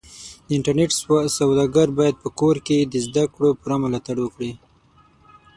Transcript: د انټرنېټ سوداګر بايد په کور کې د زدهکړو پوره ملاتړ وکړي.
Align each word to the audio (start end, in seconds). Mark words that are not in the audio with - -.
د 0.47 0.49
انټرنېټ 0.57 0.91
سوداګر 1.39 1.87
بايد 1.97 2.15
په 2.23 2.29
کور 2.39 2.55
کې 2.67 2.77
د 2.81 2.93
زدهکړو 3.05 3.49
پوره 3.61 3.77
ملاتړ 3.83 4.15
وکړي. 4.21 4.51